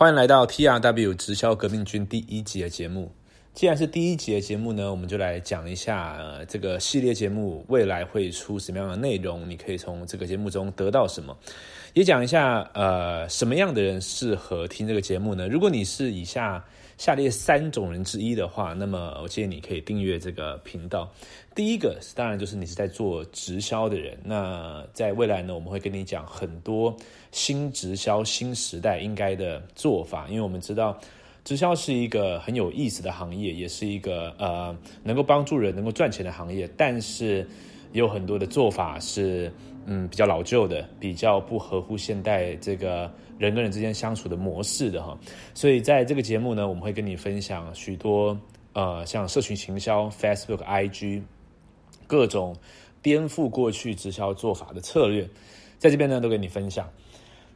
[0.00, 3.12] 欢迎来到 T R W 直销革命军第一集的节目。
[3.52, 11.36] 既然是第一集的节目呢，我们就来讲一下、呃、这个系列节目未来会出什么样的内容，你可以从这个节目中得到什么，
[11.92, 15.46] 也讲一下呃什么样的人适合听这个节目呢？
[15.46, 16.64] 如果你是以下
[17.00, 21.10] 下列三种人之一的话，那么我建议你可以订阅这个频道。
[21.54, 26.94] 第一个当然就是你是在做直销的人，那在未来呢，我们会跟你讲很多
[27.32, 31.00] 新直销新时代应该的做法，因为我们知道。
[31.42, 37.48] 直销是一个很有意思的行业，也是一个呃能够帮助人、能够赚钱的行业，但是
[37.92, 39.50] 有很多的做法是
[39.86, 45.18] 嗯比较老旧的，比较不合乎现代这个人跟人之间相处的模式的哈。
[45.54, 48.38] 所以在这个节目呢，我们会跟你分享许多
[48.72, 51.22] 呃像社群行销、Facebook、IG
[52.06, 52.54] 各种
[53.02, 55.28] 颠覆过去直销做法的策略，
[55.78, 56.88] 在这边呢都跟你分享。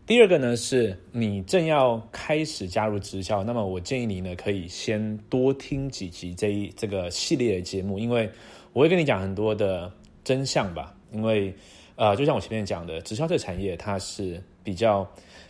[0.06, 8.28] 第二个呢，是你正要开始加入直销，那么我建议你呢，可以先多听几集这一这个系列的节目，因为
[8.74, 9.90] 我会跟你讲很多的
[10.22, 10.94] 真相吧。
[11.10, 11.54] 因为
[11.96, 15.04] 呃，就像我前面讲的，直销这个产业它是比较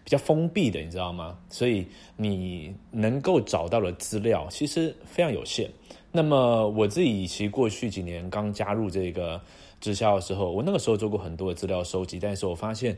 [0.05, 1.39] 比较封闭的，你知道吗？
[1.48, 1.86] 所以
[2.17, 5.70] 你能够找到的资料其实非常有限。
[6.12, 9.41] 那么我自己其实过去几年刚加入这个
[9.81, 12.97] 直销的时候，我那个时候做过很多的资料收集，但是我发现。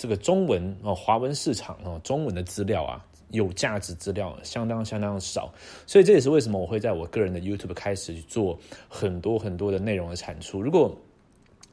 [0.00, 5.52] 这个中文哦，华文市场哦，中文的资料啊，有价值资料相当相当少，
[5.88, 8.56] 所以这也是为什么我会在我个人的 YouTube 开始做
[8.88, 10.62] 很多很多的内容的产出。
[10.62, 10.96] 如果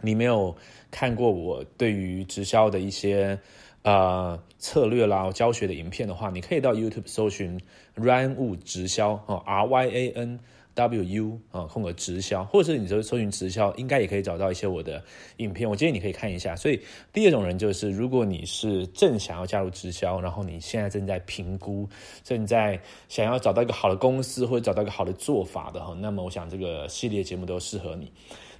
[0.01, 0.55] 你没有
[0.91, 3.39] 看过我对于直销的一些
[3.83, 7.59] 呃策略啦、教学的影片的话，你可以到 YouTube 搜寻
[7.95, 10.39] Ryan Wu 直销哦，R Y A N。
[10.75, 15.01] W U 啊，空格直销，或者是你搜搜寻直销，应该也可以找到一些我的
[15.37, 15.69] 影片。
[15.69, 16.53] 我建议你可以看一下。
[16.53, 16.77] 所以
[17.13, 21.87] 第二种人就是，如果你是正想要加入直销，然后你现在正在评估，
[22.25, 28.11] 正在想要找到一个好的公司或者找到一个好的做法的哈，那么我想这个系列节目都适合你。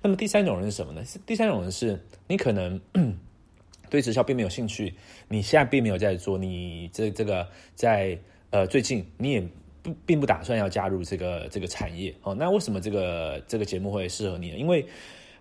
[0.06, 1.02] 那么第三种人是什么呢？
[1.26, 2.80] 第三种人是你可能
[3.90, 4.94] 对直销并没有兴趣，
[5.28, 8.16] 你现在并没有在做，你这这个在
[8.52, 9.44] 呃最近你也。
[9.82, 12.34] 不，并不打算要加入这个这个产业哦。
[12.34, 14.58] 那为什么这个这个节目会适合你呢？
[14.58, 14.84] 因为，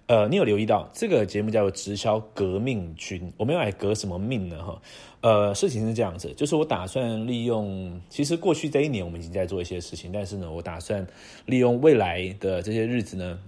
[0.07, 4.63] 呃，你有留意到这个节目叫做直销革命军，我们要来革什么命呢？
[4.63, 4.83] 哈，
[5.23, 11.07] 呃，事情是这样子，就是我打算利用，其实过去这一年我们已经在做一些事情，但是呢，我打算
[11.47, 13.39] 利用未来的这些日子呢，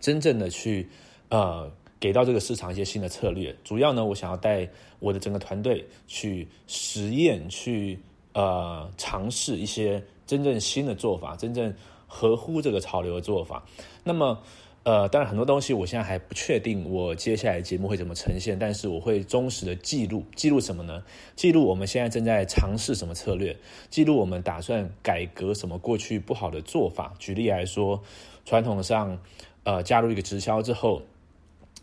[0.00, 0.88] 真正的去
[1.28, 3.54] 呃，给到这个市场一些新的策略。
[3.64, 4.68] 主要呢，我想要带
[4.98, 7.98] 我的整个团队去实验去。
[8.38, 11.74] 呃，尝试一些真正新的做法，真正
[12.06, 13.64] 合乎这个潮流的做法。
[14.04, 14.38] 那么，
[14.82, 21.02] 呃，当然很多东西我现在还不确定，我接下来节目会怎么呈现，但是我会忠实的记录，记录什么呢？
[21.34, 23.56] 记录我们现在正在尝试什么策略，
[23.88, 27.14] 记录我们打算改革什么过去不好的做法。
[27.18, 27.98] 举例来说，
[28.44, 29.18] 传统上，
[29.66, 31.02] 呃，加入一个直销之后，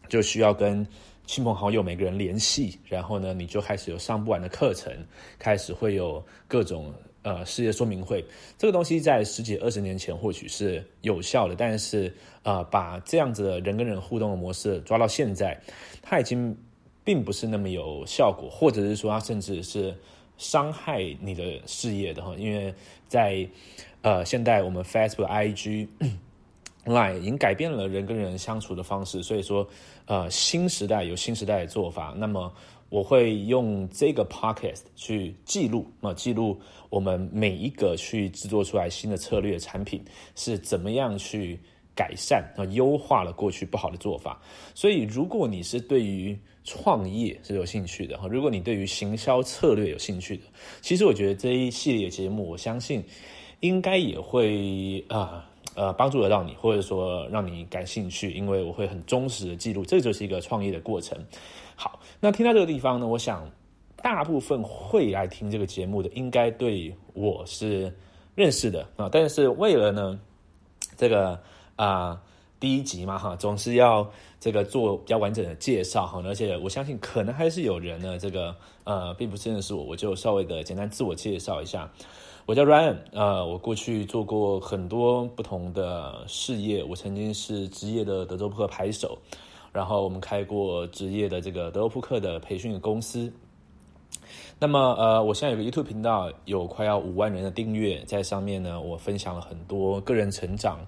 [0.10, 0.88] 就需要跟。
[1.26, 4.94] 亲朋好友每个人联系，然后呢，你就开始有上不完的课程，
[5.40, 8.22] 开始会有各种呃事业说明会。
[8.58, 12.14] 这个东西在十几二十年前或许是有效的，但是
[12.44, 15.58] 呃，把这样子的人跟人互动的模式抓到现在，
[16.02, 16.54] 它已经
[17.06, 19.98] 并不是那么有效果，或者是说它甚至是
[20.38, 22.36] 伤害你的事业的哈。
[22.38, 22.76] 因为
[23.08, 23.48] 在
[24.02, 25.88] 呃现代我们 Facebook、IG。
[26.86, 29.66] Line 已经改变了人跟人相处的方式，所以说，
[30.06, 32.14] 呃，新时代有新时代的做法。
[32.18, 32.54] 那么，
[32.90, 40.04] 我会用这个 Podcast 去记录，啊，记录我们每一个去制作出来新的策略产品
[40.36, 41.58] 是怎么样去
[41.96, 44.42] 改善啊，优化了过去不好的做法。
[44.76, 50.44] 所以，如果你是对于创业是有兴趣的哈，如果你对于行销策略有兴趣的，
[50.82, 53.02] 其实我觉得这一系列节目，我相信
[53.62, 55.50] 应该也会啊。
[55.76, 61.18] 呃帮助得到你，或者说让你感兴趣，因为我会很忠实的记录，这就是一个创业的过程。
[61.76, 63.50] 好，那听到这个地方呢，我想
[63.96, 67.94] 大部分会来听这个节目的，应该对我是
[68.36, 69.10] 认识的啊。
[69.12, 70.20] 但是为了呢，
[70.98, 71.40] 这个
[71.76, 72.22] 啊
[72.64, 78.56] 第一集嘛哈，总是要这个做比较完整的介绍哈，而且我相信可能还是有人呢，这个
[78.86, 81.92] 呃并不认识我，我就稍微的简单自我介绍一下。
[82.46, 86.82] 我叫 Ryan，呃，我过去做过很多不同的事业。
[86.86, 89.18] 我曾经是职业的德州扑克牌手，
[89.74, 93.30] 然后我们开过职业的这个德州扑克的培训公司。
[94.58, 100.80] 那么，呃，我现在有个 YouTube 频道，有快要五万人的订阅，在上面呢，我分享了很多个人成长、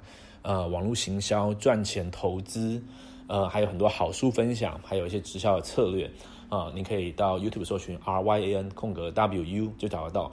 [0.46, 2.80] 呃，网络行销、赚钱、投资，
[3.26, 6.10] 呃，还有很多好书分享，还有一些直销的策略。
[6.48, 10.32] 啊，你可以到 YouTube 搜寻 R Y A N 空格 W U 就找得到。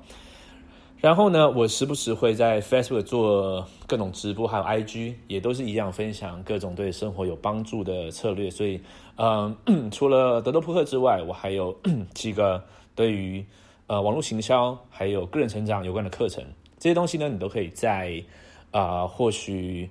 [1.00, 8.50] 然后呢，我时不时会在 Facebook 做各种直播，还有 IG 也都是一样分享各种对生活有帮助的策略。
[8.50, 8.78] 所以，
[9.16, 9.56] 嗯，
[9.90, 11.74] 除了德州扑克之外，我还有
[12.12, 12.62] 几个
[12.94, 13.42] 对于
[13.86, 16.44] 呃网络行销还有个人成长有关的课程。
[16.78, 18.22] 这些东西呢，你都可以在
[18.70, 19.88] 啊，或许。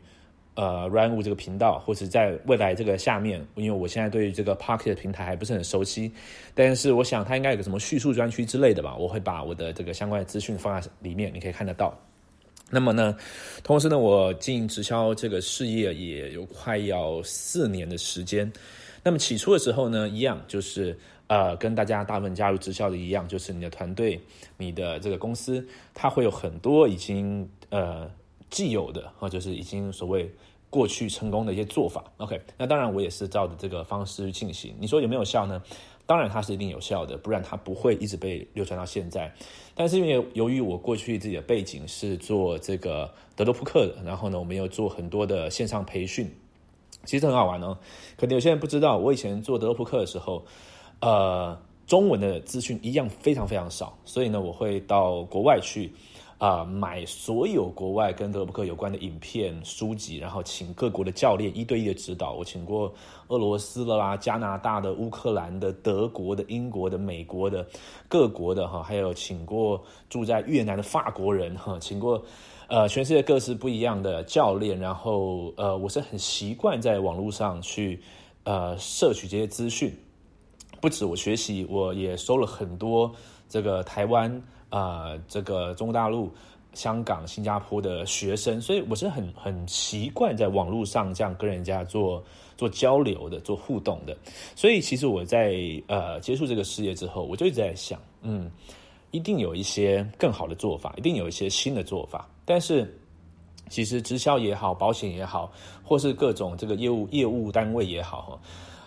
[0.53, 6.11] 呃，Run 五这个频道，或者在未来这个下面，因为我现在对于这个 Pocket 平台还不是很熟悉，
[6.53, 11.97] 但是我想它应该有个什么叙述专区之类的吧，我会把我的这个相关的资讯放在里面，你可以看得到。
[12.69, 13.15] 那么呢，
[13.63, 18.51] 同时呢，我经营直销这个事业也有快要四年的时间。
[19.03, 20.97] 那么起初的时候呢，一样就是
[21.27, 24.19] 呃，跟大家大部分加入直销的一样，就是你的团队、
[24.57, 28.11] 你的这个公司，它会有很多已经呃。
[28.51, 30.29] 既有的啊，就是已经所谓
[30.69, 32.03] 过去成功的一些做法。
[32.17, 34.75] OK，那当然我也是照着这个方式进行。
[34.79, 35.59] 你说有没有效呢？
[36.05, 39.33] 当然它是一定有效的，不然它不会一直被流传到现在。
[39.73, 46.29] 但是因为由于我过去自己的背景是做这个德州扑克的，然后呢，我们又做很多的线上培训，
[47.05, 47.77] 其实很好玩哦。
[48.17, 50.43] 可能有些人不知道，我以前做德州扑克的时候，
[50.99, 51.57] 呃，
[51.87, 55.93] 中文的资讯一样非常非常少，所以呢，我会到国外去。
[56.41, 62.33] 啊，买所有国外跟德布克有关的影片、书籍，然后请各国的教练一对一的指导。
[62.33, 62.91] 我请过
[63.27, 67.63] 俄罗斯的啦、加拿大的、乌克兰的、德国的、英国的、美国的
[68.07, 69.79] 各国的哈，还有请过
[70.09, 72.19] 住在越南的法国人哈，请过
[72.69, 74.79] 呃全世界各式不一样的教练。
[74.79, 78.01] 然后呃，我是很习惯在网络上去
[78.45, 79.95] 呃摄取这些资讯，
[80.81, 83.13] 不止我学习，我也收了很多
[83.47, 84.41] 这个台湾。
[84.71, 86.31] 啊，这个中国大陆、
[86.73, 92.23] 香港、新加坡的学生，所以我是很很习惯在网络上这样跟人家做
[92.57, 94.17] 做交流的、做互动的。
[94.55, 95.53] 所以其实我在
[95.87, 98.49] 呃结束这个事业之后，我就一直在想，嗯，
[99.11, 102.27] 一定有一些更好的做法，一定有一些新的做法。
[102.45, 102.97] 但是
[103.69, 105.51] 其实直销也好，保险也好，
[105.83, 108.39] 或是各种这个业务业务单位也好，哈。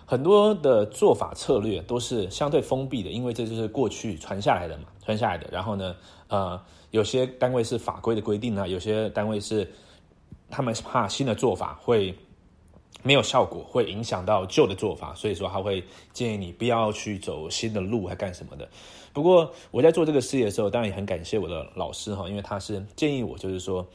[0.07, 5.49] 很多的做法策略都是相对封闭的，因为这就是过去传下来的嘛，传下来的。
[5.51, 5.97] 然后呢，
[6.29, 6.61] 呃，
[6.91, 9.67] 有些单位是法规的规定啊，有些单位是
[10.51, 12.15] 他们怕新的做法会
[13.03, 18.69] 没有效果，会影响到旧的做法，所以说他会建议你不要去走新的路，还干什么的。
[19.15, 23.87] 不过我在做这个事业的时候，当然也很感谢我的老师哈，因为他是建议我，就是说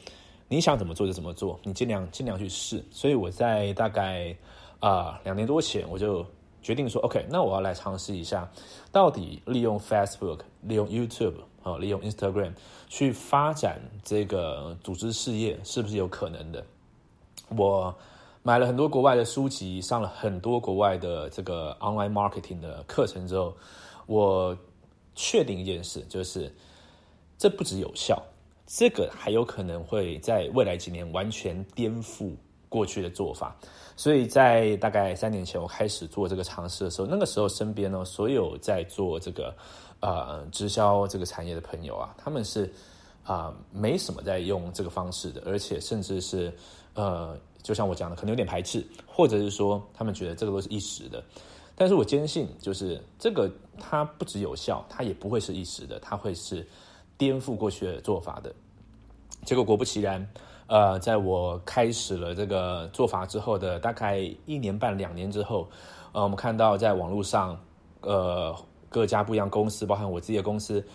[0.47, 2.83] 你想怎么做就怎么做，你尽量尽量去试。
[2.89, 4.35] 所以我在大概。
[4.79, 6.25] 啊，两年多前我就
[6.61, 8.49] 决定说，OK，那我要来尝试一下，
[8.91, 12.53] 到底利用 Facebook、利用 YouTube 啊、利用 Instagram
[12.87, 16.65] 去发展这个组织事业是不是有可能的？
[17.49, 17.93] 我
[18.41, 23.53] 买了很多国外的书籍，上了很多国外的这个 online marketing 的课程之后，
[24.05, 24.57] 我
[25.13, 26.53] 确定一件事，就是
[27.37, 28.21] 这不止有效，
[28.65, 32.33] 这个还有可能会在未来几年完全颠覆
[32.69, 33.53] 过去的做法。
[33.97, 39.53] 所以在大概三年前，我开始做这个尝试的时候，那个时候身边呢，所有在做这个
[39.99, 42.73] 呃直销这个产业的朋友啊，他们是
[43.25, 46.49] 啊没什么在用这个方式的，而且甚至是
[46.93, 51.21] 呃，就像我讲的，可能有点排斥，或者是说他们觉得这个都是一时的。
[51.75, 56.65] 但是我坚信，就是这个它不只有效，它也不会是一时的，它会是
[57.17, 58.55] 颠覆过去的做法的。
[59.43, 60.25] 结果果不其然。
[60.69, 65.67] 呃，在我开始了这个做法之后的大概一年半两年之后，
[66.11, 67.59] 呃，我们看到在网络上，
[68.01, 68.55] 呃，
[68.87, 70.85] 各家不一样公司，包含我自己的公司，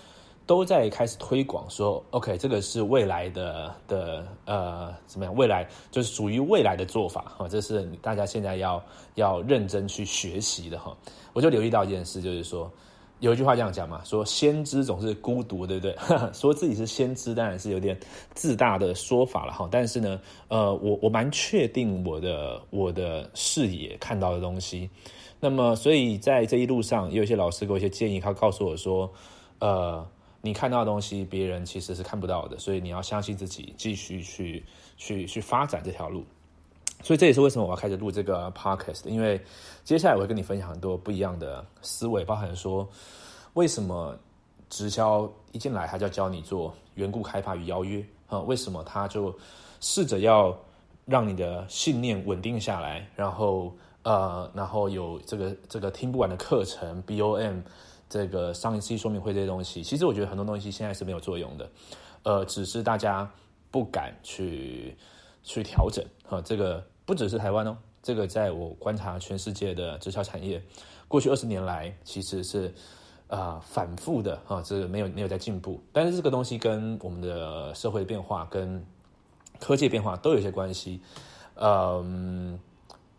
[0.46, 5.34] 都在开始推广说，OK，这个是未来的的呃怎么样？
[5.34, 8.80] 未来就是属于未来的做法哈，这是大家现在要
[9.16, 10.96] 要认真去学习的哈。
[11.32, 12.70] 我就留意到一件事，就是说。
[13.20, 15.96] 有一句话这样讲嘛，说先知总是孤独，对不对？
[16.34, 17.98] 说自己是先知，当然是有点
[18.34, 19.68] 自大的说法了哈。
[19.70, 24.90] 但是呢，呃，我我蛮确定我的我的视野看到的东西。
[25.40, 29.10] 那么，所以在这一路上，有一些老师给我一些建议，他告诉我说，
[29.58, 30.06] 呃，
[30.42, 34.64] 你看到的东西，别人其实是看不到的，所以你要相信自己，继续去
[34.96, 36.24] 去去发展这条路。
[37.04, 39.38] 所以这也是为什么我要开始录这个 podcast，因为
[39.84, 42.88] 接下来我会跟你分享很多不一样的思维，包含说
[43.52, 44.16] 为什么
[44.70, 48.40] 直销一进来他就要教你做缘故开发与邀约啊？
[48.40, 49.36] 为什么他就
[49.80, 50.58] 试着要
[51.04, 53.70] 让你的信念稳定下来，然后
[54.02, 57.62] 呃，然后有这个这个听不完的课程，BOM
[58.08, 61.70] 这个商业信息说明会这些东西，其实我觉得很多东西现在是没有作用的，
[62.22, 63.30] 呃，只是大家
[63.70, 64.96] 不敢去
[65.42, 66.82] 去调整啊，这个。
[67.04, 70.62] 不只是台湾哦，这个在我观察全世界的直销产业，
[71.06, 72.72] 过去二十年来其实是
[73.28, 75.80] 啊反复的啊，这个没有没有在进步。
[75.92, 78.84] 但是这个东西跟我们的社会变化跟
[79.60, 81.00] 科技变化都有一些关系。
[81.56, 82.58] 嗯，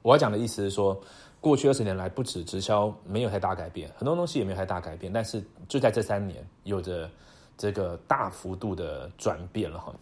[0.02, 1.00] 我要讲的意思是说，
[1.40, 7.10] 过去二十年来不止直销没有太大改变，很多东西也没有太大改变，但是就在这三年有着
[7.58, 9.94] 这个大幅度的转变了哈。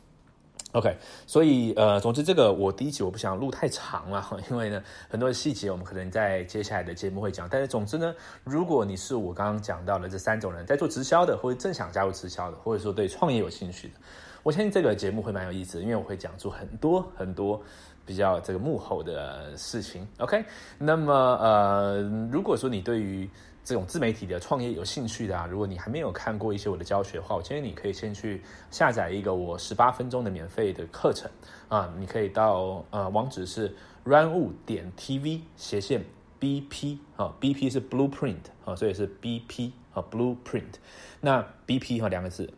[0.73, 7.47] OK，所以呃，总之这个我第一集我不想录太长了， 因为呢很多细节我们可能在接下来的节目会讲。
[7.47, 8.11] 但是总之呢，
[8.43, 13.93] 如果你是我刚刚讲到的这三种人，在做直销的，或者正想加入直销的，或者说对创业有兴趣的，
[14.41, 17.61] 我相信这个节目会蛮有意思的，因为我会讲出很多很多
[18.03, 20.07] 比较这个幕后的事情。
[20.17, 20.43] OK，
[20.79, 22.01] 那么呃，
[22.31, 23.29] 如果说你对于
[23.63, 31.29] 这种自媒体的创业有兴趣的啊，如果你还没有看过一些我的教学的话，我建议你可以先去下载一个我十八分钟的免费的课程
[31.69, 33.73] 啊，你可以到呃网址是
[34.05, 36.03] runwu 点 tv 斜线
[36.41, 40.73] bp 啊，bp 是 blueprint 啊，所以是 bp 啊 blueprint，
[41.21, 42.51] 那 bp 哈两个字，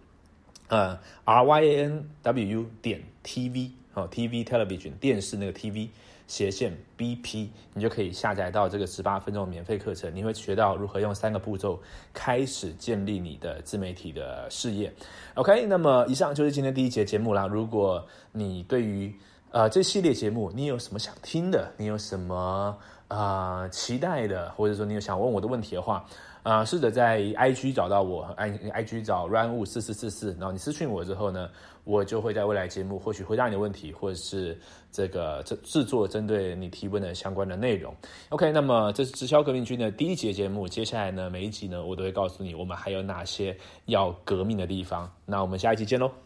[0.67, 5.89] 呃，R Y A N W 点 tv 哦 tv television 电视那个 tv。
[6.27, 11.79] 斜线 BP，你就可以下载到这个十八分钟免费课程，你会学到如何用三个步骤
[12.15, 14.91] 开始建立你的自媒体的事业。
[15.35, 17.45] OK，那么以上就是今天第一节节目啦。
[17.45, 19.13] 如果你对于
[19.51, 22.75] 呃这系列节目你有什么想听的，你有什么
[23.07, 26.05] 啊期待的，或者说你有想问我的问题的话。
[26.45, 31.49] 啊，试着在 IG 找到我，i IG 找 run 五四四四四，然后你私信我之后呢，
[31.85, 34.55] 我就会在未来节目或许回答你的问题，或者是
[34.91, 37.91] 这个制制作针对你提问的相关的内容。
[38.29, 45.11] OK，那么这是直销革命军的第一节节目，接下来呢每一集呢我都会告诉你我们还有哪些要革命的地方。
[45.25, 46.24] 那我们下一集见喽。